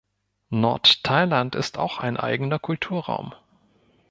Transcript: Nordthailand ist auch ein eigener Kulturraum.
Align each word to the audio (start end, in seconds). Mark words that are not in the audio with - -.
Nordthailand 0.49 1.53
ist 1.53 1.77
auch 1.77 1.99
ein 1.99 2.17
eigener 2.17 2.57
Kulturraum. 2.57 3.35